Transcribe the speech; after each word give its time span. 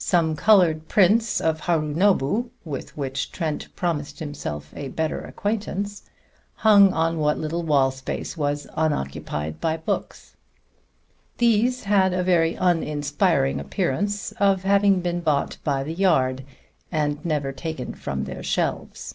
Some 0.00 0.34
colored 0.34 0.88
prints 0.88 1.40
of 1.40 1.60
Harunobu, 1.60 2.50
with 2.64 2.96
which 2.96 3.30
Trent 3.30 3.68
promised 3.76 4.18
himself 4.18 4.72
a 4.74 4.88
better 4.88 5.20
acquaintance, 5.20 6.02
hung 6.56 6.92
on 6.92 7.20
what 7.20 7.38
little 7.38 7.62
wall 7.62 7.92
space 7.92 8.36
was 8.36 8.66
unoccupied 8.74 9.60
by 9.60 9.76
books. 9.76 10.34
These 11.36 11.84
had 11.84 12.12
a 12.12 12.24
very 12.24 12.56
uninspiring 12.56 13.60
appearance 13.60 14.32
of 14.40 14.64
having 14.64 15.00
been 15.00 15.20
bought 15.20 15.58
by 15.62 15.84
the 15.84 15.94
yard 15.94 16.42
and 16.90 17.24
never 17.24 17.52
taken 17.52 17.94
from 17.94 18.24
their 18.24 18.42
shelves. 18.42 19.14